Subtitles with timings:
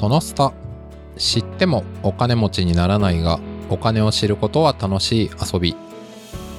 [0.00, 0.54] そのスタ
[1.18, 5.76] 知ってもお金持ちにならないがお金を知ることは楽しい遊び。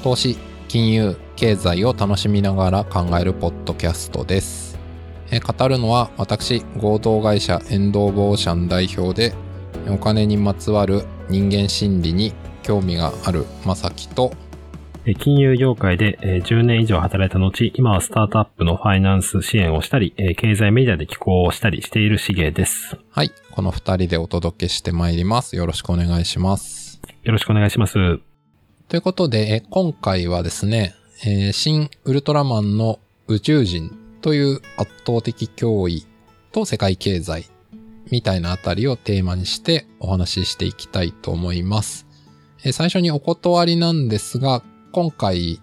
[0.04, 0.38] 投資
[0.68, 4.78] 金融経済を楽しみながら考えるポッドキャストです。
[5.32, 9.34] え語るのは私合同会社エンド・オブ・オーシャン代表で
[9.90, 14.34] お金にまつわる人間心理に興味があるまさきと
[15.18, 22.98] 金融業界でえー10年以上働いた後、今はスタートアップのファイナンス支援をしたり、えー経済メディアで寄稿をしたりしているしげです。
[23.10, 28.20] はいこの二人でお届けしてまいりますよろしくお願いしますよろしくお願いします。
[28.90, 30.94] ということで、え今回はですね、
[31.26, 33.90] えー新ウルトラマンの宇宙人
[34.22, 36.06] という圧倒的脅威
[36.52, 37.48] と世界経済
[38.12, 42.06] みたいなあたりをテーマにしてお話ししていきたいと思います。
[42.64, 44.62] えー最初にお断りなんですが、
[44.92, 45.62] 今回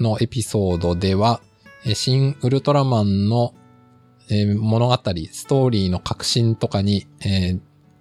[0.00, 1.40] のエピソードでは、
[1.94, 3.54] 新ウルトラマンの、
[4.58, 4.94] 物語、
[5.30, 7.06] ストーリーの革新とかに、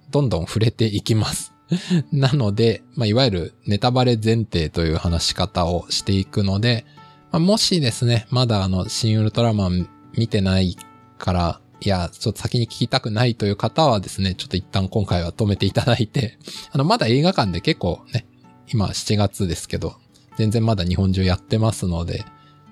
[0.09, 1.53] どんどん触れていきます。
[2.11, 6.86] なので、まあ、いわゆるネタバレ前提という話し方をしていくので、
[7.31, 10.75] まあ、もしですね、まだあの、新ウルトラマン見てない
[11.19, 16.39] から、いや、ちょっと先に聞きたくないという方はですね、ちょっと一旦今回は止めていただいて、
[16.71, 18.25] あの、まだ映画館で結構ね、
[18.73, 19.95] 今7月ですけど、
[20.38, 22.23] 全然まだ日本中やってますので、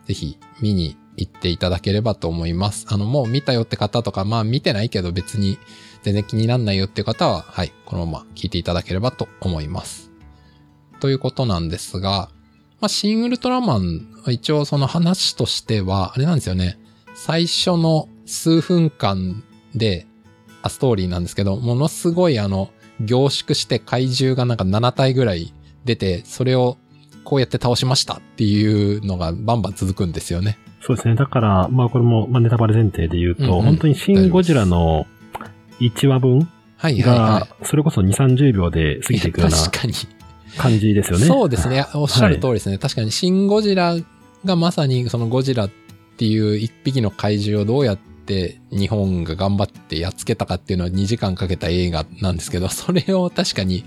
[0.06, 2.86] ぜひ見に行っていただければと思います。
[2.90, 5.58] あの、もう見たよって方とか、まあ見てないけど別に
[6.04, 10.12] 全然気になんないよっていう方は、はい、このまま聞いていただければと思います。
[11.00, 12.30] ということなんですが、
[12.80, 16.78] まあ、新ウルトラマンは一応その話としては、あれなんですよね。
[17.16, 19.44] 最初の数分間
[19.74, 20.06] で、
[20.62, 25.54] あ、ストーリーなんですけど、ものすごいあの、凝縮して怪獣がなんか7体ぐらい
[25.86, 26.78] 出て、それを
[27.26, 30.58] こうやって倒しましたっていうのがバンバン続くんですよね。
[30.82, 31.16] そうですね。
[31.16, 35.08] だから、まあこれも、まあ、ネタバレ前提で言うと、うんうん本当にシン・ゴジラの
[35.82, 36.48] 1話分
[36.78, 39.16] はいはいはが、それこそ2、30秒で過い。
[39.16, 39.58] ぎていくような。
[40.58, 41.26] 感じですよね。
[41.26, 41.86] そうですね。
[41.96, 42.78] おっしゃる通りですね。
[42.78, 43.96] 確かに、シン・ゴジラ
[44.46, 45.70] がまさにそのゴジラっ
[46.18, 53.84] ていう一匹の怪獣をどうやって日本が頑張ってやっつけたかっていうのは2時間かけた映画なんですけど、それを確かに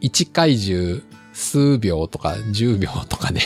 [0.00, 1.02] 1怪獣
[1.42, 3.40] 数秒とか10秒とかで、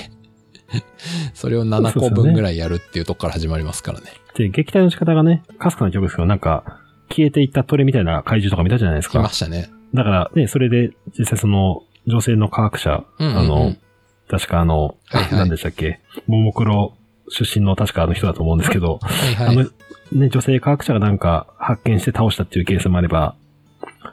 [1.34, 4.06] それを7個分ぐらいやるっていうとこから始まりますからね。
[4.36, 9.28] で、撃退の仕方がね、かすかな記憶ですけど、なんか、消えていった鳥みたいな怪獣とか見たじゃないですか来ま。
[9.30, 9.70] したね。
[9.94, 13.76] だからね、それで、実際その、女性の科学者、うんうんうんあの、
[14.28, 16.94] 確かあの、はいはい何でしたっけ、ももクロ
[17.28, 19.46] 出身の確かあの人だと思うんですけど、はいはい。
[19.48, 19.70] あの、
[20.12, 23.36] ね、女性科学者がなんか発見して倒したっていうケースもあれば、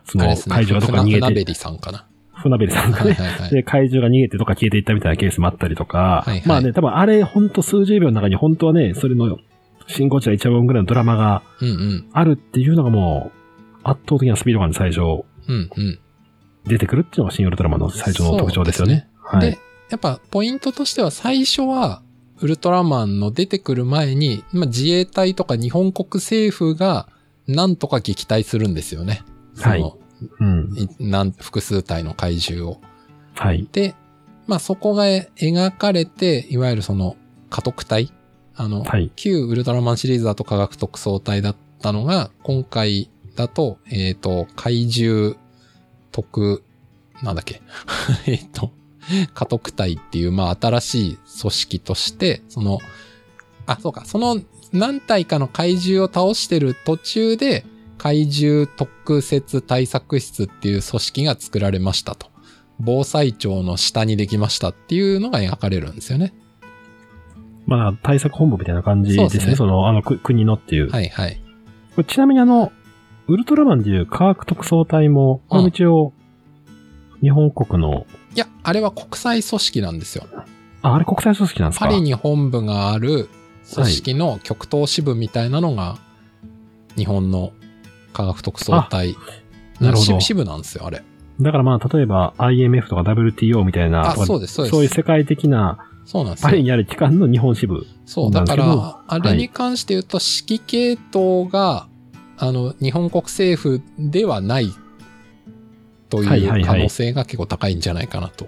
[0.06, 0.26] その。
[0.26, 2.08] 怪獣がどっか逃げて、船船べりさんかな。
[2.44, 3.50] 船べりさんがね、はいはいはい。
[3.50, 9.38] で、怪獣が逃げてどっか消えていったみたいなケースもあったりとか、はいはいまあね、多分あれほんと数十秒の中に本当はね、それの、
[9.88, 11.44] 新ゴジラ1話分ぐらいのドラマが。
[12.14, 16.00] あるっていうのがもう、圧倒的なスピード感で最初うんうん。
[16.66, 19.08] 出てくるっていうのが新ウルトラマンの最初の特徴ですよね。
[19.22, 19.52] はい。
[19.52, 22.02] で、やっぱポイントとしては最初は、
[22.40, 27.08] ウルトラマンの出てくる前に、まあ、自衛隊とか日本国政府が
[27.48, 29.22] なんとか撃退するんですよね。
[29.58, 30.03] はい
[30.40, 31.32] うん。
[31.38, 32.82] 複数体の怪獣を。
[33.36, 33.68] はい。
[33.72, 33.96] で、
[34.48, 37.16] まあそこが描かれて、いわゆるその
[37.50, 38.12] 家督隊
[38.56, 39.12] あの、はい。
[39.16, 45.36] 旧ウルトラマンシリーズだと科学特捜隊だったのが、今回だと、えっ、と、怪獣
[46.12, 46.64] 特、
[47.24, 47.62] なんだっけ、
[48.28, 48.72] えっと、
[49.34, 52.80] 家督隊っていう、まあ新しい組織として、その、
[53.66, 54.40] あ、そうか、その
[54.72, 57.66] 何体かの怪獣を倒してる途中で、
[58.04, 62.28] 怪獣特設対策室っていう組織が作られましたと。
[62.78, 66.34] 防災庁の下にできましたっていうのが描かれるんですよね。
[67.66, 69.56] まあ、対策本部みたいな感じですね。
[69.56, 70.90] そねの、あの、く国のっていう。
[70.90, 71.42] はいはい。
[71.96, 72.74] これちなみにあの、
[73.28, 76.12] ウルトラマンでいう科学特捜隊も、これも一応、
[77.22, 80.26] 日本国の、いや、あれは国際組織なんですよ。
[80.82, 81.86] あ、あれ国際組織なんですか？
[81.86, 83.30] パリに本部がある
[83.74, 86.00] 組織の極東支部みたいなのが、
[86.98, 87.54] 日本の
[88.14, 89.16] 科学特捜隊
[89.80, 91.04] なるほど支支部なんですよ、あれ。
[91.42, 94.72] だからまあ、例えば IMF とか WTO みたいな、あ、そうです、そうです。
[94.72, 96.64] そういう世界的なそうなんですパリよ。
[96.64, 97.86] にある機関の日本支部。
[98.06, 101.88] そう、だから、あれに関して言うと、指揮系統が、
[102.38, 104.72] あの、日本国政府ではない
[106.10, 108.48] とはいはいはいいう可能性が結構高いんじゃないかなと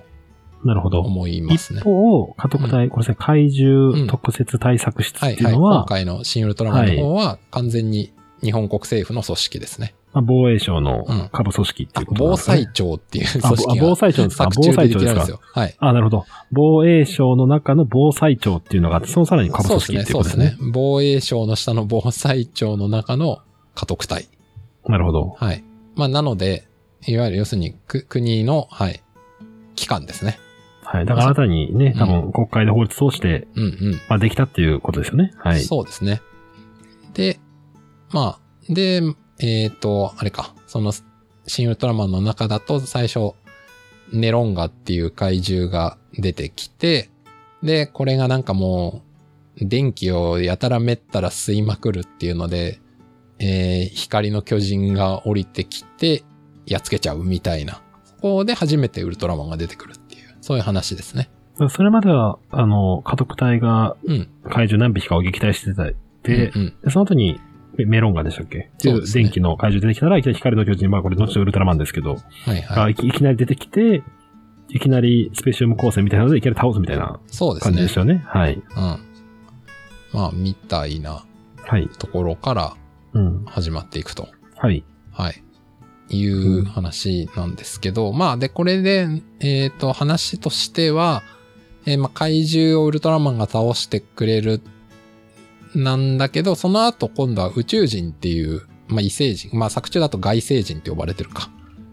[0.64, 1.02] なるほど。
[1.02, 1.82] 思います一ね。
[1.82, 5.36] 方、家督隊、これですね、怪獣特設対策室はいはい。
[5.36, 8.12] っていうのは、今回の新ウルトラマンの方は完全に
[8.42, 9.96] 日本国政府の組織ですね。
[10.14, 14.44] まあ防衛省のうん下部組織っていあうことですかね災庁っていう組あ織防が災庁ですか？
[14.46, 15.40] 作防災庁ですか？
[15.54, 15.76] はい。
[15.80, 16.26] あ、なるほど。
[16.52, 19.70] 防衛省の中の防災庁っていうのがあって、そのさらに下部。
[19.70, 20.66] 組織っていうそうでことですすね。。
[20.66, 23.40] ね防衛省の下の防災庁の中の
[23.74, 24.28] 家督隊。
[24.88, 25.36] なるほど。
[25.38, 25.64] はい。
[25.96, 26.68] まあ、なので、
[27.08, 29.02] いわゆる要するにく国の、はい、
[29.76, 30.40] 機関ですね。
[30.84, 31.06] はい。
[31.06, 34.02] だから新たにね、多分国会で法律を通して、うんうん。
[34.08, 35.32] まあできたっていうことですよね。
[35.38, 35.62] はい。
[35.62, 36.22] そうですね。
[37.14, 37.40] で、
[38.16, 39.02] まあ、で、
[39.40, 40.94] えっ、と、あれか、その、
[41.48, 43.34] 新ウルトラマンの中だと最初、
[44.14, 47.10] ネロンガっていう怪獣が出てきて、
[47.62, 49.02] で、これがなんかも
[49.60, 52.80] う、電気をやたらめったら吸いまくるっていうので、
[53.40, 56.24] えー光の巨人が降りてきて、
[56.66, 57.82] やっつけちゃうみたいな。
[58.06, 61.30] そこで初めてウルトラマンが出てくるっていう、そういう話ですね。
[61.70, 64.30] それまでは、あの、家督隊がうん。
[64.46, 65.84] 怪獣何匹かを撃退してた。
[66.24, 67.42] で、うんうんでその後に
[67.78, 68.72] メメロンガでしたっけ？
[69.14, 72.94] 電気の怪獣出てきたら、いきなり光の巨人、まあこれ後のウルトラマンですけど、はいはい。
[72.94, 74.04] がいきなり出てきて、
[74.70, 77.94] いきなりスペシウム光線みたいなのでいきなり倒すみたいなそうですね感じでし。
[77.94, 78.24] たよね。
[78.26, 78.56] はい。
[78.56, 78.64] うん。
[80.14, 81.24] まあ、みたいな
[81.64, 81.90] はい。
[82.00, 82.76] ところから
[83.14, 83.46] うん。
[83.46, 84.28] 始まっていくと。
[84.58, 84.84] はい。
[85.12, 85.42] はい。
[86.10, 89.08] いう話なんですけど、まあ、で、これで、
[89.40, 91.24] えっ、と、話としては、
[91.86, 94.62] えーまあ、怪獣をウルトラマンが倒してくれる、
[95.76, 101.50] なんだけど、その後今度は宇宙人っていう、まあ、異星人、まあ、作中だと外星人って呼ばれてるか、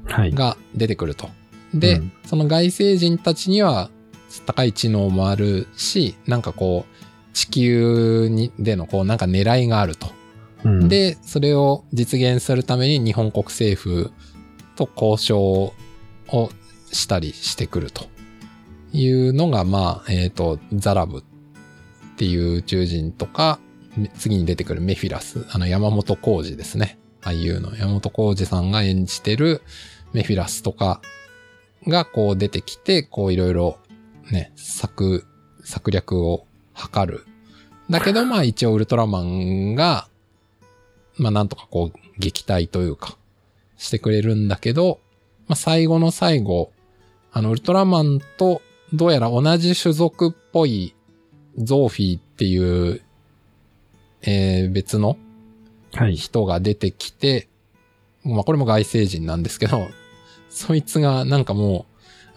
[0.06, 0.32] はい。
[0.32, 1.28] が出てくると。
[1.74, 3.90] で、うんその外星人たちには
[4.46, 10.08] 高い知能もあるし、なんかこう、地球に、でのこう、なんか狙いがあると。
[10.64, 14.12] うん、で、それを実現するために日本国政府
[14.76, 15.74] と交渉
[16.28, 16.50] を
[16.92, 18.06] したりしてくると
[18.92, 21.22] いうのが、まあ、えっ、と、ザラブっ
[22.16, 23.58] ていう宇宙人とか、
[24.16, 26.98] 次に出てくるメフィラス、あの山本浩二ですね。
[27.20, 29.62] 俳優の山本浩二さんが演じてる
[30.12, 31.00] メフィラスとか
[31.86, 33.78] がこう出てきて、こういろいろ
[34.30, 35.24] ね、策、
[35.64, 37.26] 策略を図る。
[37.90, 40.08] だけどまあ一応ウルトラマンが、
[41.16, 43.16] まあなんとかこう撃退というか、
[43.76, 45.00] してくれるんだけど、
[45.48, 46.72] まあ最後の最後、
[47.32, 48.62] あのウルトラマンと
[48.92, 50.94] どうやら同じ種族っぽい
[51.58, 52.58] ゾーフィーってい
[52.90, 53.02] う、
[54.22, 55.16] えー別の
[55.94, 56.16] はい。
[56.16, 57.48] 人が出てきて、
[58.24, 59.88] まあこれも外星人なんですけど、
[60.48, 61.86] そいつがなんかも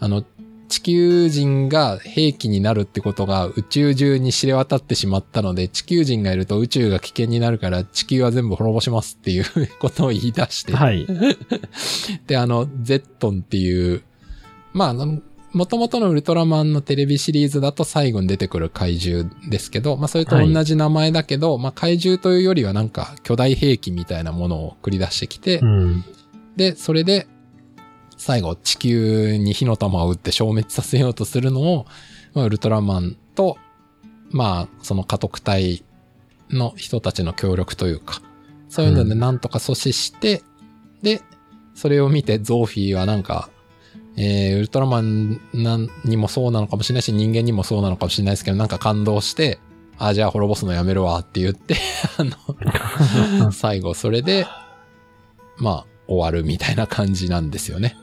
[0.00, 0.24] う、あの、
[0.68, 9.44] 地球人が兵器になるってことが宇宙中に知れ渡ってしまったので、地球人がいると宇宙が危険になるから地球は全部滅ぼしますっていう
[9.78, 11.06] ことを言い出して、はい。
[12.26, 14.02] で、あの、ゼットンっていう、
[14.72, 15.20] まあ、あの、
[15.56, 26.04] 元々のウルトラマンのテレビシリーズだと最後に出てくる怪獣ですけど、まあそれと同じ名前だけど、まあ怪獣というよりはなんか巨大兵器みたいなものを繰り出してきて、うん。
[26.56, 27.26] で、それで
[28.18, 31.86] 最後地球に火の玉を撃って消滅させようとするのを、
[32.34, 33.56] まあ、ウルトラマンと、
[34.28, 35.84] まあその家督隊
[36.50, 38.20] の人たちの協力というか、
[38.68, 40.42] そういうのでなんとか阻止して、
[41.00, 41.22] で、
[41.74, 43.48] それを見てゾーフィーはなんか、
[44.16, 45.40] えー、ウルトラマン
[46.04, 49.58] にもそうなのかもしれないし、人間にもそうなのかもしれないですけど、なんか感動して、
[49.98, 51.76] あ、じゃあ滅ぼすのやめるわって言って、
[52.18, 52.24] あ
[53.44, 54.46] の、 最後それで、
[55.58, 57.96] まあ、終わるみたいな感じなんですよね。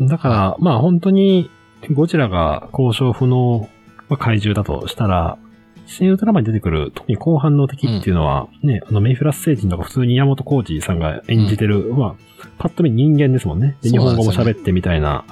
[0.00, 1.50] だから、まあ本当に、
[1.92, 3.68] ゴジラが交渉不能、
[4.08, 5.38] まあ、怪獣だとしたら、
[5.86, 12.14] 新ウルトラマンに出てくる、特に後半の敵っていうのは、ね、あの、メイフラス星人とか普通に山本浩二さんが演じてる、まあ、
[12.58, 13.76] パッと見人間ですもんね。
[13.82, 15.24] で日本語も喋ってみたいな。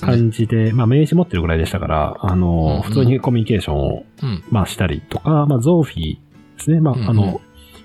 [0.00, 4.44] 感じで、まあ、名刺持ってるぐらいでしたから、あの、うんうん普通にコミュニケーションを、うん。
[4.50, 6.18] まあ、したりとか、まあ、ゾーフィーで
[6.58, 6.80] すね。
[6.80, 7.40] まあ、うんうんあの、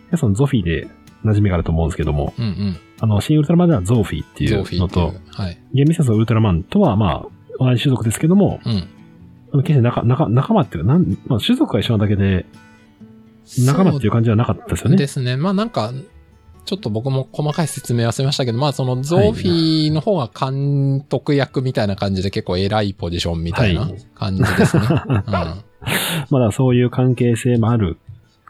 [0.07, 0.87] 皆さんゾフィーで
[1.25, 2.77] 馴染みがあると思うんですけども、うんうん。
[2.99, 5.13] あの、新ウルトラマンではゾーフィーっていうのと。
[5.31, 5.57] はい。
[5.73, 7.27] 厳密にはウルトラマンとは、まあ、
[7.59, 8.87] 同じ種族ですけども、うん。
[9.61, 12.45] 決して仲、仲、仲間っていうか、なん、まあ、種族が一緒なだけで、
[13.65, 14.97] 仲間っていう感じはなかったですよね。
[14.97, 15.37] ですね。
[15.37, 15.91] まあなんか、
[16.65, 24.83] ちょっと僕も細かい説明忘れましたけど、まあそのゾーフィーの方が監督役みたいな感じで結構偉いポジションみたいなはい感じですね。
[26.31, 27.97] まだそういう関係性もある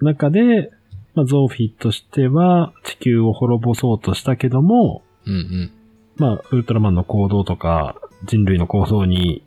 [0.02, 0.72] 中で、
[1.16, 5.34] まあ、ゾーフィーとしては地球を滅ぼそうとしたけども、うん。
[5.34, 5.72] うんうん。
[6.18, 7.96] まあ、ウルトラマンの行動とか
[8.26, 9.43] 人類の行動に、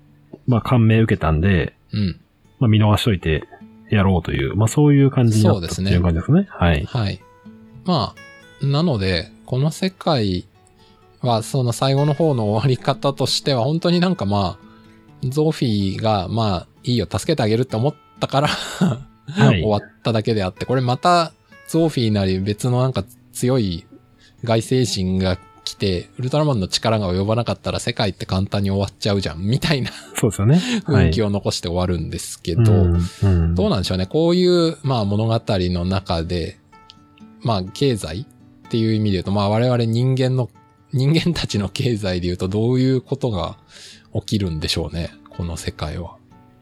[0.47, 2.21] まあ、感銘受けたんで、うん。
[2.59, 3.45] まあ、見逃しといて
[3.91, 6.47] やろうという、まあ、そういう感じになったっていう感じですね。
[6.50, 6.85] はい。
[6.85, 7.23] はい。
[7.85, 8.15] ま
[8.62, 10.47] あ、なので、この世界
[11.21, 14.67] は、その最後の方の終わり方としては、本当になんかまあ、
[15.29, 21.33] ゾーフィーが、まあ、いいよ、助けてあげるって思ったから、はい終わっただけであって、これまた、
[21.69, 23.87] ゾーフィーなり別のなんか強い
[24.45, 25.41] 外星人が来
[25.76, 30.61] て、ウルトラマンの力が及ばなかったら世界って簡単に終わっちゃうじゃん、 みたいなそうですよね。
[30.87, 34.06] 雰囲気を残して終わるんですけど、うんうんどうなんでしょうね。
[34.06, 36.59] こういう、まあ物語の中で、
[37.40, 40.50] まあ経済っていう意味で言うと、まあ我々人間の
[40.92, 43.59] 人間たちの経済で言うとどういうことが
[44.14, 45.11] 起きるんでしょうね。
[45.30, 46.16] この世界は。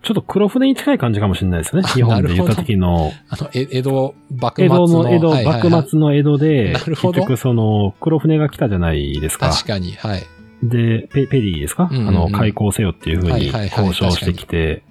[0.05, 1.83] ちょっと黒船に近い感じかもしれないですね。
[1.85, 4.87] あ日本で言った時の、あの、え江戸幕末江の。
[4.87, 9.49] 戸の江戸、幕末の江戸で、 なるほど結局その、黒船が来たじゃないですか。
[9.49, 10.23] 確かに、はい。
[10.63, 14.83] で、ペペリーですか、うんうんうんあの、開港せよっていうふうに交渉してきて、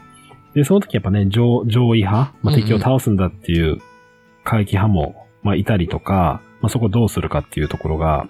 [0.56, 3.80] で、その時やっぱね、上、上位派、まあ、敵を倒すんだっていう
[4.44, 8.28] 回帰派も、まあ、いたりとか、まあ、そこどうするかっていうところが、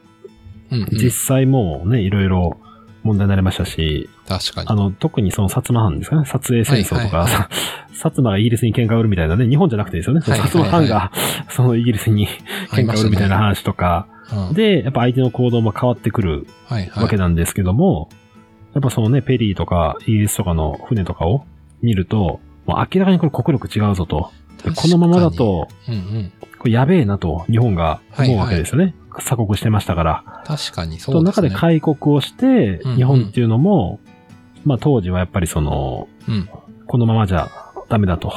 [0.71, 0.87] うん、うん。
[0.91, 2.57] 実際もうね、いろいろ
[3.03, 4.67] 問題になりましたし、確かに。
[4.69, 7.49] あの、特にその薩摩藩ですかね、撮影戦争とか、はいはいは
[7.93, 11.11] 薩摩がイギリスに喧嘩を売るみたいなね、日本じゃなくてですよね、はいはいはい薩摩藩が、
[11.49, 12.27] そのイギリスに
[12.71, 17.03] 喧嘩を売るみたいな話とか、うんで、やっぱ相手の行動も変わってくるはいはい。
[17.03, 18.09] わけなんですけども、
[18.73, 21.45] やっぱそのね、ペリーとかイギリスとかの船とかを
[21.81, 24.31] 見ると、もう明らかにこれ国力違うぞと。
[24.63, 26.31] でこのままだと、うんうん。
[26.57, 28.95] これやべえなと日本が思うわけですよね。
[29.21, 30.43] 鎖国してましたから。
[30.45, 31.49] 確かにそのそうですね。
[31.49, 32.45] 中で開国をして
[32.83, 33.99] うんう、ん日本っていうのも、
[34.65, 36.49] まあ当時はやっぱりその、うん。
[36.87, 37.49] このままじゃ
[37.89, 38.31] ダメだと。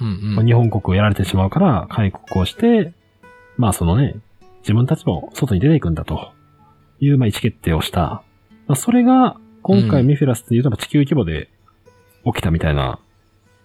[0.00, 0.34] うんうん。
[0.36, 2.92] まあ日本国をやられてしまうから開国をして、
[3.56, 4.16] まあそのね、
[4.62, 6.32] 自分たちも外に出ていくんだと
[7.00, 8.22] いう、まあ意思決定をした。
[8.66, 11.48] まあそれが、今回うんミフィラスっていうとやっぱ地球規模で
[12.24, 12.98] 起きたみたいな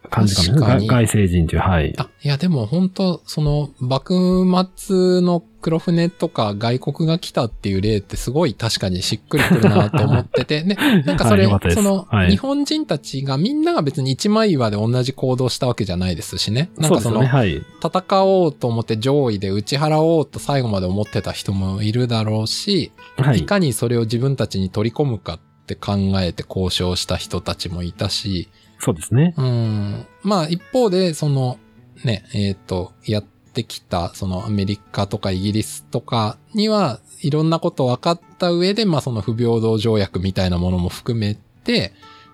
[0.10, 1.94] 感じかもかに外外星人という、はい。
[1.98, 16.70] あ、いやでも本当その、幕末の黒船とか外国が来たっていう例ってすごい確かにしっくりくるなと思ってて、 ね、なんかそれ、はいその、はい日本人たちがみんなが別に一枚岩で同じ行動したわけじゃないですしね。
[16.78, 17.62] なんかその、そね、はい。
[17.84, 23.46] 戦おうと思って上位で打ち払おうと最後まで思ってた人もいるだろうし、、はいい。
[23.46, 29.34] かにそれを自分たちに取り込むかって考えて交渉した人たちもいたし、そうですね。
[29.38, 30.06] うん。
[30.24, 31.58] まあ一方で、その、
[32.04, 41.94] ね、えっ、と、やってきた、そのアメリカとかイギリスとかには、いろんなこと分かった上で、まあその不平等条約みたいなものも含めて、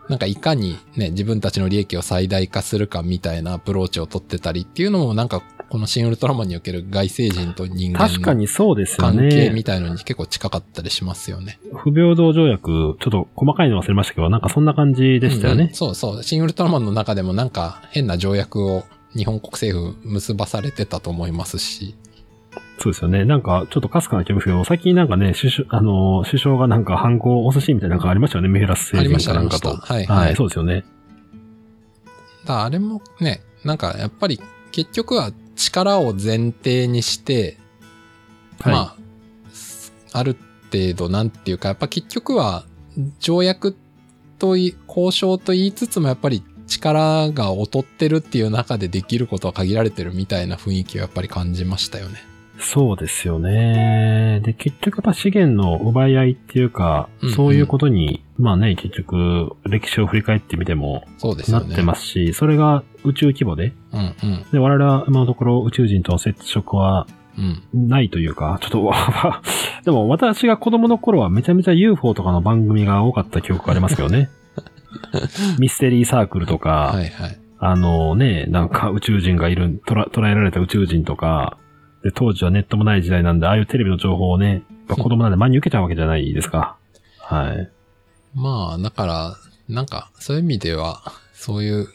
[0.10, 9.64] なんかいかにね、自分たちの利益を最大化するかみたいなアプローチを取ってたりっていうのも、なんかこの新ウルトラマンにおける外星人と人間の確かにそうですよ関係みね。
[9.64, 11.60] たいのに結構近かったりしますよね。
[11.74, 15.74] 不平等条約、ちょっと細かいの忘れましたけど、なんかそんな感じでしたようんうんね。
[15.74, 16.24] そうそう。
[16.24, 18.84] 新ウルトラマンの中でもなんか変な条約を
[19.16, 21.96] 日本国政府結ばされてたと思いますし。
[22.80, 23.24] そうですよね。
[23.26, 29.70] なんか、ちょっとかすかな記憶ですけど、最近なんかね、首相、あの、首相がなんか犯行を押すシーンみたいなのがありましたよね、メフィラス星人かなんかと。
[29.70, 30.84] ありましたありましたはいはいそうですよね。
[32.46, 34.40] だあれもね、なんかやっぱり
[34.72, 35.32] 結局は
[35.64, 37.58] 力を前提にして、
[38.60, 38.96] はいまあ、
[40.12, 40.36] ある
[40.72, 42.66] 程度なんていうか、やっぱ結局は
[43.20, 43.78] 条約
[44.40, 52.33] とい交渉と言いつつもやっぱり力が劣ってるっていう中でできることは限られてるみたいな雰囲気をやっぱり感じましたよね。
[52.60, 54.42] そうですよね。
[54.44, 61.68] で、結局やっぱ資源の奪い合いっていうか、うんうんそういうことに、まあね、結局、歴史を振り返ってみても、そうですよね。
[61.68, 64.46] なってますし、それが宇宙規模で、うんうん。
[64.52, 67.08] で、我々は今のところ宇宙人との接触は
[67.38, 67.88] うん。
[67.90, 68.92] ないというか、ちょっと、
[69.84, 74.30] でも私が子供の頃はめちゃめちゃ UFO とかの番組が多かった記憶がありますけどね。
[75.60, 77.38] ミステリーサークルとか、はいはい。
[77.60, 81.58] あのね、なんか宇宙人がいる、捉捉えられた宇宙人とか、
[82.04, 86.76] で、当時はネットもない時代なんで、ああいうテレビの情報をね、やっぱ子供なんで真に受けちゃうわけじゃないですか。
[87.20, 87.70] はい。
[88.36, 89.38] まあ、だから、
[89.70, 91.02] なんか、そういう意味では、
[91.34, 91.88] そういう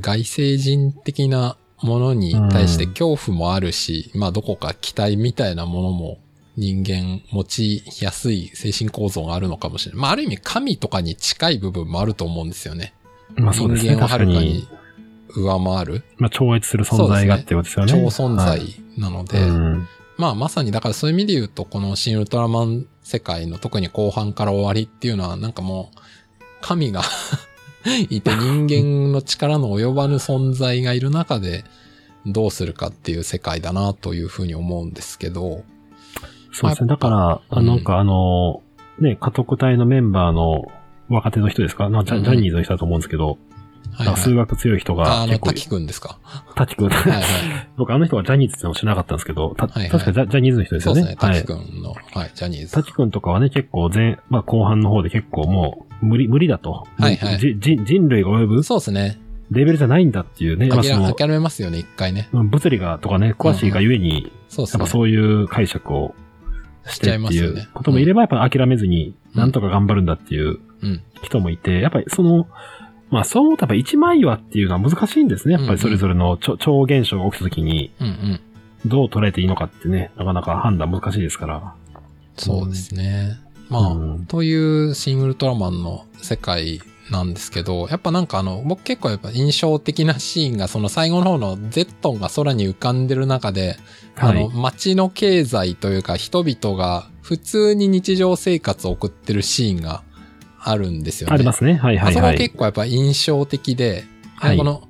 [0.00, 6.18] 外星人的なものに対して恐怖もあるし、まあ、どこか期待みたいなものも
[6.56, 10.00] 人間持ちやすい精神構造があるのかもしれない。
[10.00, 12.94] まあ、ある意味神とかに近い部分もあると思うんですよね。
[13.36, 13.90] まあそうですね。
[13.90, 14.66] 人間をはるかに。
[15.28, 16.04] 上回る？
[16.18, 18.10] まあ超越する存在がっていうことですよね。
[18.10, 18.74] 超存在はい。
[18.98, 19.88] なので、うん。
[20.16, 25.98] まあまさにだからそういう意味で言うと、この新ウルトラマン世界の特に後半から終わりっていうのはなんかもう
[26.60, 27.02] 神が
[28.10, 31.64] いて人間の力の及ばぬ存在がいる中で
[32.26, 35.62] どうするかっていう世界だなというふうに思うんですけど、
[36.52, 36.88] そうですね。
[36.88, 37.66] だから、あうん。
[37.66, 38.62] なんかあの、
[38.98, 40.64] ね、家督隊のメンバーの
[41.08, 43.38] 若手の人ですか、まあ、ジャニーズの人だと思うんですけど、
[43.96, 44.16] はいはい。
[44.16, 46.18] 数学強い人ああの、が結構、滝くんですか？
[46.54, 46.88] タキ君。
[46.88, 47.22] はいはい。
[47.76, 51.00] 僕あの人がジャニーズってのも知らなかったんですけど、たはいはい確かジャジャニーズの人ですよね。
[51.02, 51.28] そうですね。
[51.30, 51.46] はい滝。
[51.46, 52.72] くんの、はい、ジャニーズ。
[52.72, 56.86] タキ君とかはね、結構前、まあ後半の方で結構もう、無理、無理だと。
[56.98, 59.18] はいはいじじ人類が及ぶそうですね。
[59.50, 62.28] レベルじゃないんだっていうね、諦め諦めますよね、一回ね。
[62.32, 64.92] うん物理がとかね、詳しいがゆえに、そうですねやっぱ。
[64.92, 66.14] そういう解釈を
[66.86, 67.68] してっていう。
[67.72, 71.00] こともいれば、やっぱ諦めずに、なんとか頑張るんだっていううん。
[71.22, 72.46] 人もいて、やっぱりその、
[73.10, 75.54] まあそう思うとやっぱ一枚岩っていうのは難しいんですね。
[75.54, 78.40] やっぱりそれぞれの超超現象が起きた時に、うんうん。
[78.86, 81.74] どう捉えていいのかってね、なかなか判断難しいですから。
[82.36, 83.38] そうですね。
[83.68, 93.76] まあ、うんというシン・ウルトラマンの世界なんですけど、やっぱなんかあの、僕結構やっぱ印象的なシーンが、その最後の方のゼットンが空に浮かんでる中で、
[94.16, 94.56] あの、はい。
[94.56, 100.02] 街の経済というか人々が普通に日常生活を送ってるシーンが
[100.68, 101.34] あるんですよね。
[101.34, 101.74] ありますね。
[101.74, 102.38] はいはいあそこはい。
[102.38, 104.04] 結構やっぱ印象的で、
[104.36, 104.82] はいこの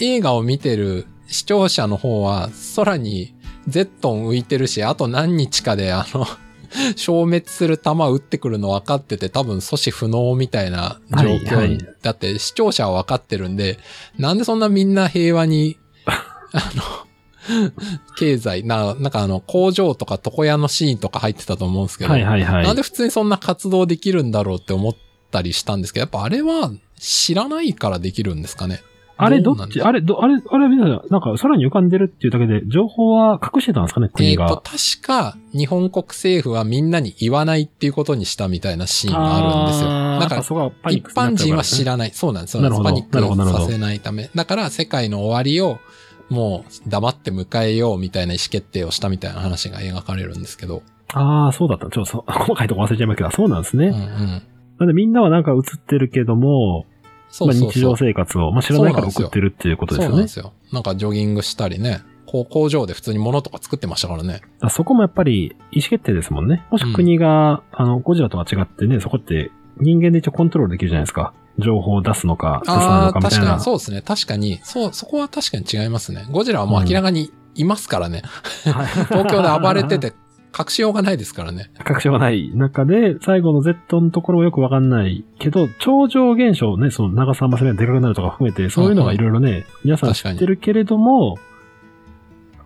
[0.00, 3.34] 映画を見てる視聴者の方は空に
[3.66, 6.26] ゼットン浮いてるし、あと何日かであの、
[6.96, 13.78] 消滅する弾撃ってくるの分かってて多分阻止不能みたいな状況、はいはいだって視聴者は分かってるんで、
[14.18, 17.07] なんでそんなみんな平和に、 あの、
[18.18, 22.64] 経済、な、なんかあの工場とか床屋のシーンとか入ってたと思うんですけど、はいはいはい。
[22.64, 24.94] なんで普通にそんな活動できるんだろうって思っ
[25.30, 28.80] たりしたんですけど、やっぱあれは知らないからできるんですかね？
[29.20, 29.82] あれどっち？
[29.82, 34.48] あれ、ど、あれ、あれ、な、なんか空に浮かんでるっていうだけで、情報は隠してたんですかね、えっ、国が。
[34.48, 39.88] と、確か日本国政府はみんなに言わないっていうことにしたみたいなシーンがあるんですよ。
[39.88, 42.12] だからあーやっぱそこはパニッ一般人は知らない。
[42.14, 42.52] そうなんです。
[42.52, 42.80] そうなんです。
[42.80, 44.30] なるほどパニックさせないため。
[44.36, 45.80] だから世界の終わりを
[46.28, 50.82] もう黙って迎えようみたいな意思決定をしたみたいな話が描かれるんですけど。
[51.14, 51.88] ああ、そうだった。
[51.88, 53.86] ちょっとそ、細かいとこ忘れちゃいましたけど、そうなんですね。
[53.86, 54.42] うんうん。
[54.78, 56.86] なんでみんなはなんか映ってるけども、
[57.30, 57.96] そうそうそうまあ日常。
[57.96, 60.28] 生活を、まあ、知らないから送ってるっていうことですよねそうなんで。
[60.28, 60.52] すよ。
[60.72, 62.02] なんかジョギングしたりね。
[62.26, 64.42] こう工場で普通に物とか作ってましたからね。
[64.60, 66.66] あそこもやっぱり意思決定ですもんね。
[66.70, 71.32] もし国が、あの、ゴジラとは違ってね、そこって人間で一応コントロールできるじゃないですか。
[71.58, 73.46] 情報を出すのか、出さないのかみたいな。
[73.46, 74.02] 確かに、そうですね。
[74.02, 76.26] 確かに、そう、そこは確かに違いますね。
[76.30, 78.22] ゴジラはもう明らかにいますからね。
[78.64, 80.14] 東京で暴れてて、
[80.58, 81.70] 隠しようがないですからね。
[81.84, 91.36] 確証がない中で、最後の Z のところはよくわかんないけど、超常現象ね、その長さませがでかくなるとか含めて、そういうのがいろいろね、皆さん知ってるけれども、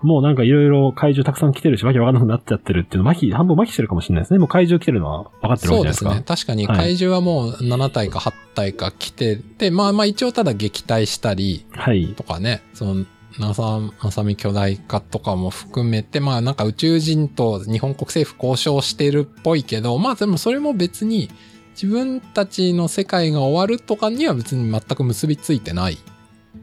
[0.02, 4.38] もうなんかいろいろ怪獣たくさん来てるし、わけわかんなくなっちゃってるっていうの、麻痺、半分麻痺してるかもしれないですね。
[4.38, 6.10] もう怪獣来てるのは分かってるわけじゃないですか。
[6.10, 6.24] そうですね。
[6.26, 12.14] 確かにはい怪獣はもう7体か8体か来てて、まあまあ一応ただ撃退したりはい。
[12.16, 13.04] とかね、その、
[13.38, 21.30] 長澤まさみ巨大化とかも含めて、まあなんか宇宙人と日本国政府交渉してるっぽいけど、まあでもそれも別に
[21.72, 25.98] 自分たちの世界が終わるとかには別に全く結びついてない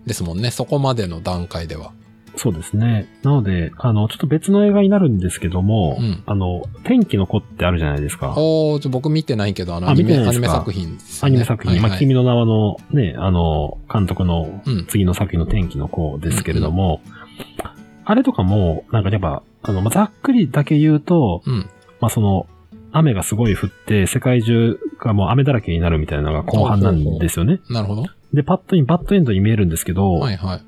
[0.06, 0.52] ですもんね。
[0.52, 1.92] そこまでの段階では。
[2.40, 3.08] そうですね。
[3.22, 8.34] なので、あの、ちょっと別の映画になるんですけども、うんあの、天気の子ってあるじゃないですか。
[8.38, 14.86] おー、ちょ僕見てないけど、あのあアニメ、アニメ作品ですアニメ作品、まあ、はいはい君の名はのね、あの、監督のうん。
[14.88, 17.02] 次の作品の天気の子ですけれども、
[18.06, 21.70] あれとかも、なんかやっぱ、あの、まあ、ざっくりだけ言うと、うん。
[22.00, 22.48] まあ、その、
[22.92, 27.60] 雨がすごい降って、世界中がもう雨だらけになるみたいなのが後半なんですよね。
[27.70, 28.06] なるほど。
[28.34, 30.62] で、パッとにバッドエンドに見えるんですけど、はいはい。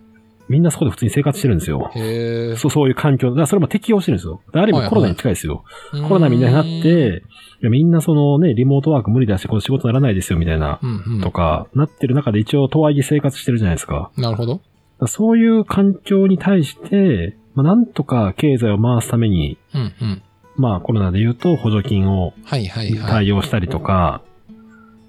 [0.52, 1.90] みんなそこで普通に生活してるんですよ。
[1.96, 2.56] へえ。
[2.58, 3.30] そう、そういう環境。
[3.30, 4.42] だからそれも適応してるんですよ。
[4.52, 5.64] である意はいはい味コロナに近いですよ。
[5.94, 7.24] うんコロナみたいになっ、て、
[7.62, 11.22] みんなそのね、リモートワーク無理だし、この仕事ならないですよ、みたいな、うんうん。
[11.22, 14.12] とか、なってる中で一応とはいえ生活してるじゃないですか。
[14.18, 14.62] なるほど。
[15.08, 20.22] そういう環境に対して、まあ、なんとか経済を回すために、うんうん。
[20.58, 23.10] まあコロナで言うと補助金をはいはいはい。
[23.10, 24.22] 対応したりとか、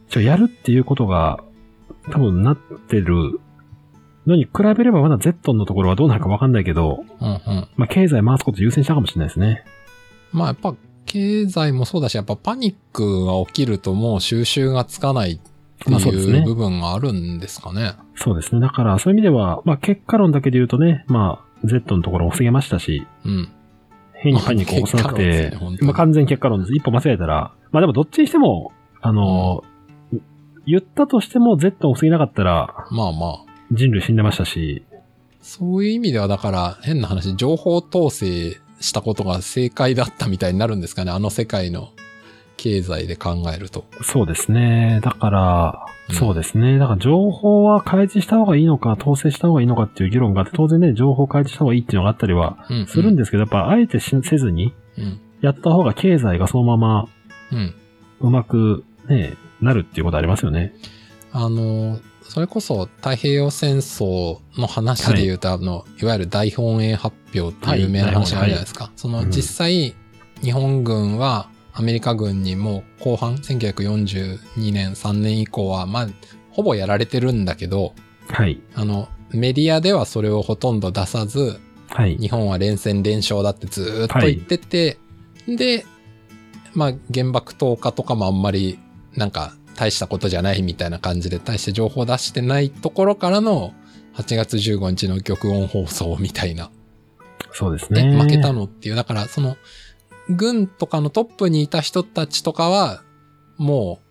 [0.09, 1.42] ちょやるっていうことが
[2.11, 3.40] 多分なってる
[4.26, 7.68] のに比べればまだ Z のところはどうなるかわかんないけど、うんうん。
[7.76, 9.64] まあ経済回すこと優先したかもしれないですね。
[10.32, 10.74] まあやっぱ
[11.06, 17.94] 経済もそうだし、やっぱパニックが起きるともう収集がつかないっていう部分があるんですかね。
[18.14, 18.61] そうですね。
[18.61, 23.48] だからそういう意味では、まあ結果論だけで言うとね、まあ Z のところを防げましたし、うん。
[24.14, 26.74] 変にパニックを起こさなくてねまあ完全結果論です。
[26.74, 29.64] 一歩間違えたら、まあでもどっちにしても、あの、
[30.64, 33.52] 言ったとしても Z を防げなかったらまあまあ。
[33.72, 34.85] 人類死んでましたし、
[35.40, 41.11] そういう意味ではだから変な話、情報統制したことが正解だったみたいになるんですかね。
[41.11, 41.90] あの世界の
[42.56, 43.85] 経済で考えると。
[44.02, 45.00] そうですね。
[45.02, 46.78] だから、うんそうですね。
[46.78, 55.20] だから情報は開示した方がいいのか、統制した方がいいのかっていう議論があって、当然ね、情報を開示した方がいいっていうのがあったりはうん、するんですけど、やっぱあえてしせずに、うん。
[55.40, 57.08] やった方が経済がそのまま
[57.52, 57.74] うん。
[58.20, 60.74] うまくね、なるっていうことありますよね。
[61.32, 61.98] あの、
[62.33, 68.90] それこそ太平洋戦争の話で言うと、あの、いわゆる大本営発表っていう有名な話があるじゃないですか。
[68.97, 69.95] そのうん実際、
[70.40, 76.09] 日本軍はアメリカ軍にもう後半、1942年、3年以降は、まあ、
[76.53, 77.92] ほぼやられてるんだけど、
[78.29, 78.62] はい。
[78.75, 82.16] あの、メディアではそれをほとんど出さず、はい。
[82.16, 84.97] 日本は連戦連勝だってずーっと言ってて、
[85.47, 85.85] で、
[86.73, 88.79] まあ原爆投下とかもあんまり
[89.16, 93.72] なんか大したことじゃないみたいな感じで大して情報出してないところからの
[94.14, 96.70] 8月15日の玉音放送みたいな。
[97.52, 98.16] そうですで、ね。
[98.16, 99.56] 負けたのっていう、だからその
[100.28, 103.02] 軍とかのトップにいた人たちとかは、
[103.58, 104.06] もう、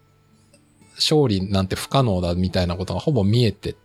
[0.95, 3.75] 勝利なんて不可能だみたいなことがほぼ見えて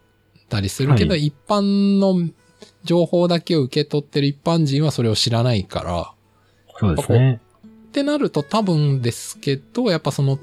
[0.48, 2.30] たりするけど、はい一般の
[2.84, 6.12] 情報だけを受け取ってる一般人はそれを知らないから、
[6.78, 7.40] そうですね。
[7.64, 10.38] ってなると多分ですけど、やっぱその、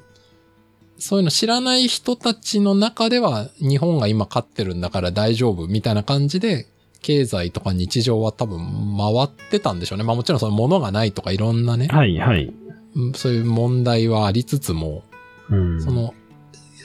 [0.97, 6.67] そういうの知らない人たちの中では日本が今勝ってるんだから大丈夫みたいな感じで、
[7.01, 8.59] 経済とか日常は多分
[8.97, 10.03] 回ってたんでしょうね。
[10.03, 12.53] まあもちろんその物がないとかいろんなね、はい、はい。
[12.95, 15.03] うんそういう問題はありつつも、
[15.49, 15.81] うん。
[15.81, 16.13] その、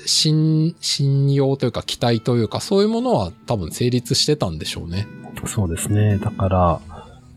[0.06, 5.06] 信、信用というか期待というかそういうものは多分成立してたんでしょうね。
[5.46, 6.18] そうですね。
[6.18, 6.80] だから、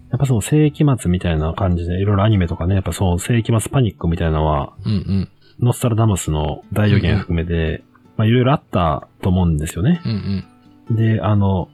[0.09, 5.29] やっぱその世紀末みたいな感じで、いろいろアニメとかね、やっぱその世紀末パニックみたいなのは、うんうん。
[5.61, 7.83] ノスタルダムスの大予言含めて、
[8.17, 10.01] まあいろいろあったと思うんですよね。
[10.05, 10.45] うん
[10.89, 10.95] うん。
[10.95, 11.69] で、あの、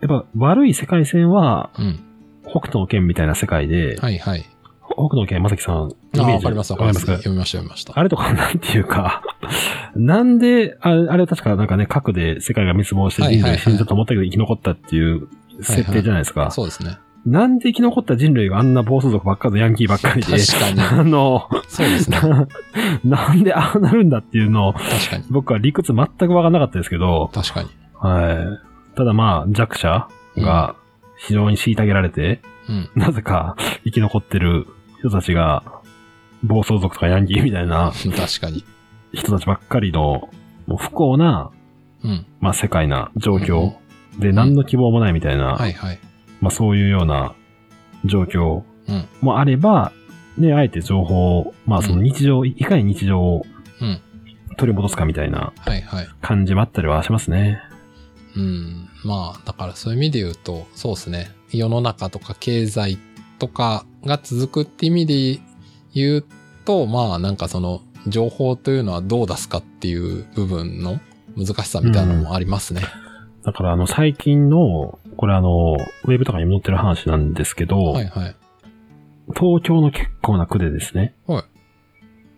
[0.00, 2.00] やっぱ悪い世界線は、うん。
[2.44, 4.44] 北斗の剣みたいな世界で、はいはい。
[4.86, 7.06] 北斗の剣、まさきさん、イあ、メージわかりますわかります。
[7.06, 7.92] か読みました読みました。
[7.98, 9.22] あれとかなんていうか、
[9.94, 15.28] なんで、ああれ確かなんかね、核で世界が滅亡して人類死んだと思ったけど生き残ったっていう
[15.60, 16.50] 設定じゃないですか。
[16.50, 16.98] そうですね。
[17.26, 20.80] なんで生き残った人類があんな暴走族ばっかりのヤンキーばっかりで、確かに。
[21.00, 22.18] あの、そうですね。
[22.20, 22.46] な
[23.04, 25.24] なんでああなるんだっていうのを、確かに。
[25.30, 27.68] 僕は理屈全くわからなかったですけど、確かに。
[27.94, 28.96] はい。
[28.96, 30.74] ただまあ、弱者が
[31.16, 32.90] 非常に虐げられて、うん。
[32.94, 34.66] なぜか生き残ってる
[35.00, 35.62] 人たちが、
[36.44, 38.64] 暴走族とかヤンキーみたいな確かに。
[39.12, 40.28] 人たちばっかりの、
[40.66, 41.50] もう不幸な、
[42.04, 42.26] うん。
[42.40, 43.72] まあ世界な状況
[44.18, 45.98] で何の希望もないみたいな、はいはい。
[46.40, 47.34] まあそういうような
[48.04, 49.06] 状況うん。
[49.20, 49.92] もあれば、
[50.38, 53.44] ね、あえて情報を、まあその日常、いかに日常を
[53.80, 54.00] うん。
[54.56, 56.08] 取り戻すかみたいなはいはい。
[56.20, 57.60] 感じもあったりはしますね。
[58.36, 58.88] うん。
[59.04, 61.30] まあ、だからそういう意味で言うと、そうですね。
[61.52, 62.98] 世の中とか経済
[63.38, 65.40] とかが続くって意味で
[65.94, 66.24] 言う
[66.64, 70.98] と、まあなんかその情報というのはどう出すかっていう部分の
[71.36, 72.82] 難しさみたいなのもありますね。
[73.48, 78.36] だからあの最近の、これあの、ウェブとかにも載ってる話なんですけど、はいはい。
[79.28, 81.44] 東京の結構な区でですね、はい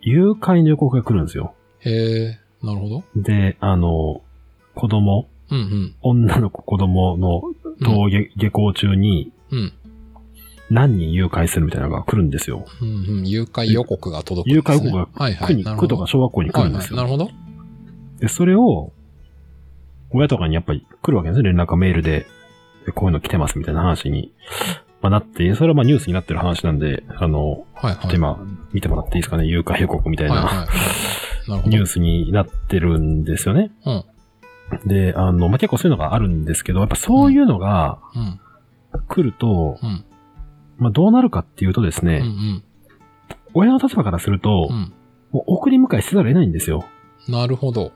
[0.03, 1.55] 誘拐の予告が来るんですよ。
[1.81, 1.91] へ
[2.27, 3.05] え、なるほど。
[3.17, 4.23] で、あの、
[4.77, 5.97] 子供、うんうん。
[6.01, 7.43] 女の子子供の
[7.81, 9.73] 登下,、下校中にうん。
[10.71, 12.65] 何人誘拐するみたいなのが来るんですよ。
[12.81, 13.27] うんうん。
[13.27, 14.85] 誘拐予告が届くんです、ね。
[14.85, 15.65] 誘拐予告がはいはい。
[15.77, 16.97] 区とか小学校に来るんですよ。
[16.99, 17.41] はいはい、なるほ
[18.21, 18.93] で、それを、
[20.13, 21.51] 親とかにやっぱり来るわけですね。
[21.51, 22.27] 連絡がメールで、
[22.87, 24.33] でこういうの来てますみたいな話に、
[25.01, 27.67] まあ、なって、それはまあニュースになってる話なんで、あの、ど。
[27.75, 27.97] はいはい。
[27.97, 28.39] ちょっと今、
[28.73, 29.47] 見てもらっていいですかね。
[29.47, 30.67] 誘拐予告みたいな、はいはいはい。
[31.51, 31.71] なるほど。
[31.71, 33.71] ニュースになってるんですよね。
[33.87, 33.93] う
[34.85, 34.89] ん。
[34.89, 38.41] で、あの、まあ、結構そういうのがあるんですけど、やっぱそういうのがうん。
[39.09, 40.05] 来ると、うん。
[40.79, 42.63] まあ、どうなるかっていうとですね、うんうん。
[43.55, 44.93] 親の立場からすると、うん。
[45.33, 46.85] もう送り迎えせざるを得ないんですよ。
[47.29, 47.93] なるほど。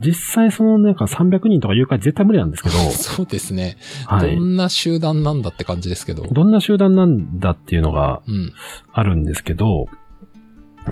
[0.00, 3.76] 実際そのなんか300人とか誘拐絶対無理なんですけど、 そうですね。
[4.06, 4.36] はい。
[4.36, 6.22] どんな集団なんだって感じですけど。
[6.22, 8.52] どんな集団なんだっていうのがうん。
[8.92, 9.86] あるんですけど、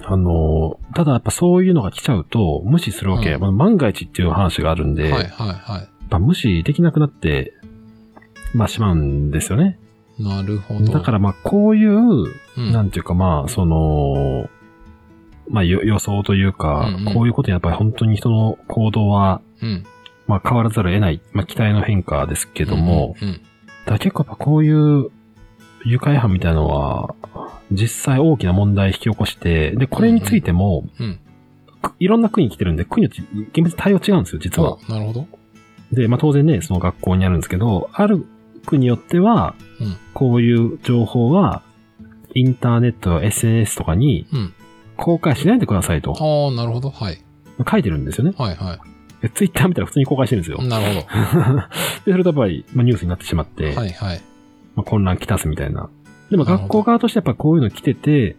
[0.05, 3.35] あの、ただやっぱそういうのが来ちゃうと無視するわけ。
[3.35, 7.53] うんまあ万が一っていう話があるんで、はいやはいはっぱ無視できなくなって、
[8.55, 9.79] まあしまうんですよね。
[10.19, 10.25] い。
[10.25, 10.93] なるほど。
[10.93, 11.97] だからまあこういう、
[12.57, 14.49] うん、なんていうかまあその、
[15.49, 19.85] まあよ予想というか、うんうんこういうことにやっぱり本当に人の行動は、うん。
[20.27, 23.35] まあ変わらざるを得ない、まあ期待の変化ですけども、うんうん。
[23.35, 23.39] だ
[23.87, 25.11] から結構やっぱこういう
[25.85, 27.15] 誘拐犯みたいなのは、
[27.71, 31.21] 実際大きな問題引き起こして、で、これについても、うん。
[31.83, 34.79] くいろんな国に来てるんで、国によって厳密に対応違うんですよ、実は。
[34.89, 35.27] おなるほど。
[35.93, 38.27] で、まあ当然ね、その学校にあるんですけど、ある
[38.67, 41.63] 国によっては、うんこういう情報は、
[42.35, 44.55] インターネットや SNS とかにうん。
[44.97, 46.91] 公開しないでくださいとああ、なるほど。
[46.91, 47.23] はい。
[47.69, 48.35] 書いてるんですよね。
[48.37, 48.79] はいは
[49.23, 50.69] でツイッター見たら普通に公開してるんですよい。。
[50.69, 51.07] なるほ
[52.05, 53.81] で、それとやっぱり、まあ、ニュースになってしまって、ど。
[53.81, 54.21] はいはい。
[54.75, 55.89] まあ、混乱きたすみたいな。
[56.31, 58.37] でも学校側としてやっぱこういうの来てて、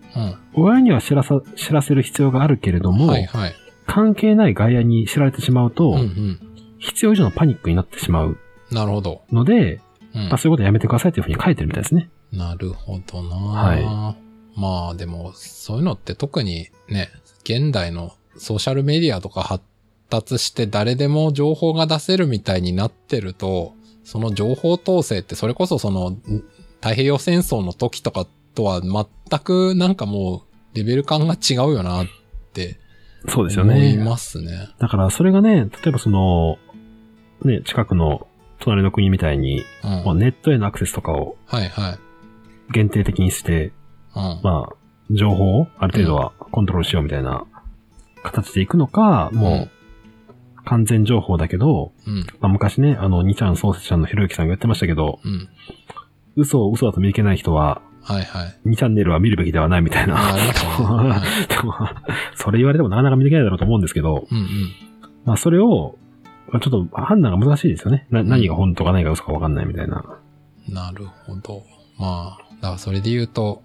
[0.56, 2.98] う親には知らさ、知らせる必要があるけれどん。
[2.98, 3.56] も、はいはい。
[3.86, 6.39] 関係ない外野に知られてしまうと、うんうん。
[6.80, 8.38] 必要以上のパニックになってしまう
[8.72, 9.22] なるほど。
[9.32, 9.82] ので、
[10.13, 12.10] うんまあ、そういうことやめてくださいというふうに書いてるみたいですね。
[12.32, 13.36] なるほどな。
[13.36, 14.15] は
[14.58, 17.10] まあでも、そういうのって特にね、
[17.43, 19.63] 現代のソーシャルメディアとか発
[20.10, 26.22] 達して誰でも情報が出せるみたいになってると、その情報統制ってそれこそそのん
[26.82, 30.43] 太平洋戦争の時とかとは全くなんかも
[30.74, 32.08] うレベル感が違うよなっ
[32.54, 32.80] て
[33.28, 34.04] そうですよ思いね。
[34.04, 34.70] ますね。
[34.80, 36.58] だからそれがね、例えばその、
[37.43, 38.28] ね、近くの
[38.60, 39.89] 隣の国みたいに、うん。
[40.06, 42.00] まあ、ネットへのアクセスとかをはいはい。
[42.72, 43.72] 限定的にして、うん。
[44.43, 44.75] まあ、
[45.12, 47.45] 情報をある程度はコントロールしようみたいな
[48.23, 49.69] 形でいくのか、もう
[50.65, 52.27] 完全情報だけど、うん。
[52.39, 55.47] まあ、昔ね、あの、2ちゃん創設者のひろゆきさんが言ってましたけど、うん。
[56.36, 58.69] 嘘を嘘だと見抜けない人は、はいはい。
[58.69, 60.15] 2チャンネルは見るべきではないみたいな。
[61.49, 61.73] でも
[62.36, 64.45] それ言われてもなかなか見抜けないだろうと思うんですけど、うんうん。
[65.25, 65.97] まあそれを、
[66.49, 68.08] まあちょっと判断が難しいですよね。
[68.10, 70.03] な何が本当か何が嘘か分かんないみたいな。
[70.69, 71.63] なるほど。
[71.97, 73.62] まあ、だからそれで言うと、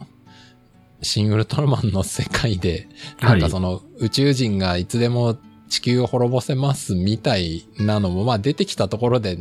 [1.02, 2.88] 新ウルトラマンの世界で、
[3.20, 5.36] なんかその宇宙人がいつでも
[5.68, 9.38] 地球を滅ぼせますみたいなのも、まあ出てきたところで、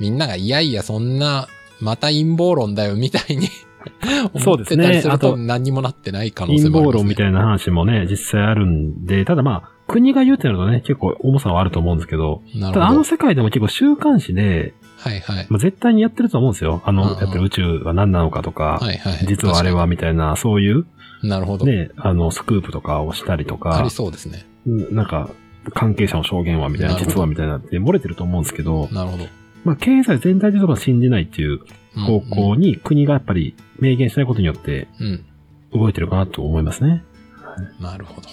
[0.00, 1.48] みんながいやいやそんな、
[1.80, 3.48] また陰謀論だよみたいに
[4.38, 6.92] そう思ってたりすると何にもなってない可能性陰もあります、ね。
[6.92, 12.92] 謀論みたいな話もね、実際あるんで、ただまあ、国が言うってなるとね、結構重さはあると思うんですけど、なるただあ。
[12.92, 15.46] の世界でも結構週刊誌で、はいはい。
[15.48, 16.80] まあ、絶対にやってると思うんですよ。
[16.84, 19.26] あの、うんうんやってる宇宙は何なのかとか、はいはい。
[19.26, 20.86] 実はあれはみたいな、そういう。
[21.22, 21.66] なるほど。
[21.66, 24.46] ね、あの、スクープとかをしたりとかあり、そうですね。
[24.66, 25.30] うんなんか、
[25.74, 29.26] 関係者の証言はみたいな、実はみたいなって漏れてると思うんですけど、なるほど。
[29.64, 31.60] まあ、経済全体でとか信じないっていう
[31.96, 35.24] うん方向に国がやっぱり明言しないことによってうん。
[35.72, 35.80] うん。
[35.80, 37.04] 動いてるかなと思いますね。
[37.80, 38.28] なるほど。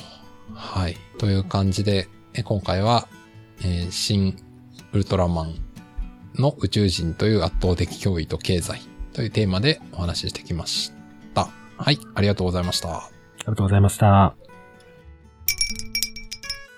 [0.53, 0.97] はい。
[1.17, 3.07] という感じで、え今回は、
[3.61, 4.35] えー新
[4.91, 5.55] ウルトラマン
[6.39, 8.81] の宇宙人という圧倒的脅威と経済
[9.13, 10.91] というテーマでお話ししてきまし
[11.33, 11.49] た。
[11.77, 11.99] はい。
[12.15, 12.89] ありがとうございました。
[12.89, 14.35] ありがとうございました。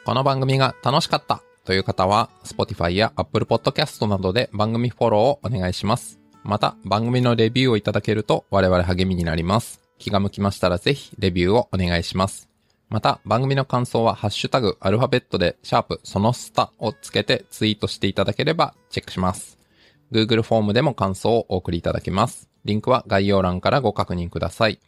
[0.05, 6.19] この番組が楽しかったという方は、Spotify や Apple Podcast などで番組フォローをお願いします。
[6.43, 9.81] また、番組のレビューをいただけると我々励みになります。
[9.97, 12.50] 気が向きましたらぜひレビューをお願いします。
[12.91, 19.57] また、番組の感想はハッシュタグアルファベットでシャープそのスタをつけてツイートしていただければチェックします。
[20.11, 22.49] Google フォームでも感想をお送りいただけます。
[22.65, 24.81] リンクは概要欄からご確認ください。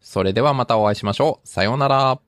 [0.00, 1.48] それではまたお会いしましょう。
[1.48, 2.18] さようなら。